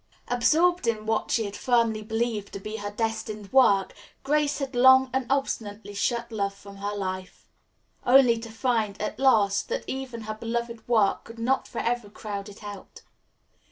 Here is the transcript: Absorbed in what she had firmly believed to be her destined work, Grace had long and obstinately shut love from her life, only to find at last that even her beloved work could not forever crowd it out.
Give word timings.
Absorbed 0.29 0.87
in 0.87 1.05
what 1.05 1.29
she 1.29 1.45
had 1.45 1.55
firmly 1.55 2.01
believed 2.01 2.53
to 2.53 2.59
be 2.59 2.77
her 2.77 2.89
destined 2.89 3.53
work, 3.53 3.93
Grace 4.23 4.57
had 4.57 4.73
long 4.75 5.11
and 5.13 5.27
obstinately 5.29 5.93
shut 5.93 6.31
love 6.31 6.55
from 6.55 6.77
her 6.77 6.95
life, 6.95 7.45
only 8.03 8.39
to 8.39 8.49
find 8.49 8.99
at 8.99 9.19
last 9.19 9.69
that 9.69 9.83
even 9.85 10.21
her 10.21 10.33
beloved 10.33 10.87
work 10.87 11.23
could 11.25 11.37
not 11.37 11.67
forever 11.67 12.09
crowd 12.09 12.49
it 12.49 12.63
out. 12.63 13.03